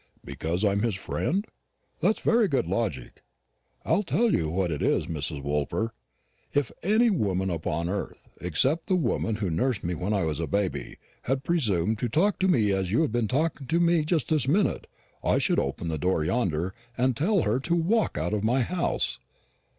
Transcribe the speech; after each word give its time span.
"Because 0.25 0.65
I'm 0.65 0.81
his 0.81 0.95
friend? 0.95 1.45
That's 1.99 2.21
very 2.21 2.47
good 2.47 2.65
logic! 2.65 3.21
I'll 3.85 4.01
tell 4.01 4.33
you 4.33 4.49
what 4.49 4.71
it 4.71 4.81
is, 4.81 5.05
Mrs. 5.05 5.43
Woolper; 5.43 5.91
if 6.51 6.71
any 6.81 7.11
woman 7.11 7.51
upon 7.51 7.87
earth, 7.87 8.27
except 8.41 8.87
the 8.87 8.95
woman 8.95 9.35
who 9.35 9.51
nursed 9.51 9.83
me 9.83 9.93
when 9.93 10.11
I 10.11 10.23
was 10.23 10.39
a 10.39 10.47
baby, 10.47 10.97
had 11.25 11.43
presumed 11.43 11.99
to 11.99 12.09
talk 12.09 12.39
to 12.39 12.47
me 12.47 12.71
as 12.71 12.89
you 12.89 13.03
have 13.03 13.11
been 13.11 13.27
talking 13.27 13.67
to 13.67 13.79
me 13.79 14.03
just 14.03 14.29
this 14.29 14.47
minute, 14.47 14.87
I 15.23 15.37
should 15.37 15.59
open 15.59 15.87
the 15.87 15.99
door 15.99 16.25
yonder 16.25 16.73
and 16.97 17.15
tell 17.15 17.43
her 17.43 17.59
to 17.59 17.75
walk 17.75 18.17
out 18.17 18.33
of 18.33 18.43
my 18.43 18.63
house. 18.63 19.19